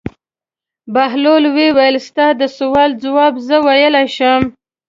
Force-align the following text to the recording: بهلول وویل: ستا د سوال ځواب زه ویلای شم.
بهلول 0.93 1.43
وویل: 1.57 1.95
ستا 2.07 2.27
د 2.41 2.43
سوال 2.57 2.89
ځواب 3.03 3.33
زه 3.47 3.55
ویلای 3.67 4.07
شم. 4.17 4.41